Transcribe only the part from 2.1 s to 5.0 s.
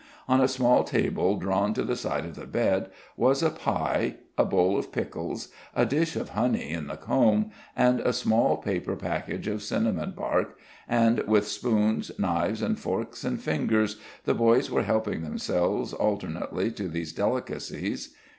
of the bed, was a pie, a bowl of